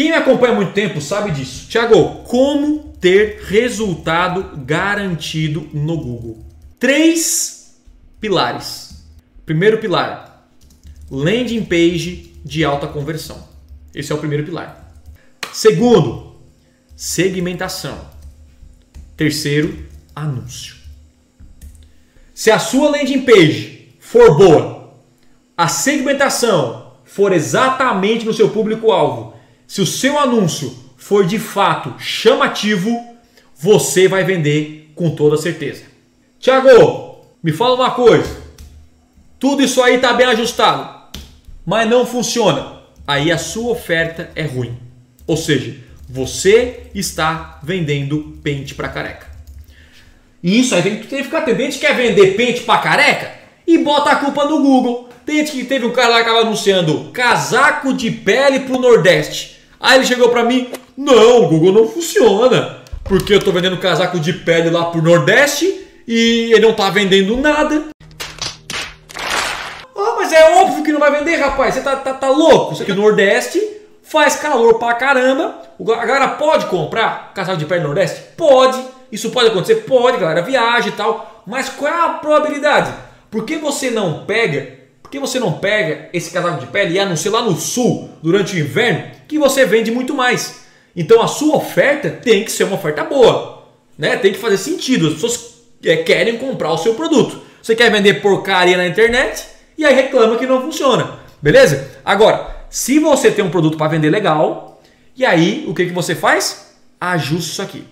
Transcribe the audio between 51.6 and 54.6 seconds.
gente que quer vender pente para careca e bota a culpa no